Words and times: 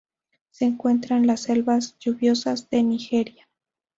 Se 0.49 0.65
encuentra 0.65 1.15
en 1.15 1.27
las 1.27 1.41
selvas 1.41 1.95
lluviosas 1.99 2.71
de 2.71 2.81
Nigeria. 2.81 3.45